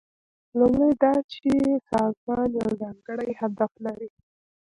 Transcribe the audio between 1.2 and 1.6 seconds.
چې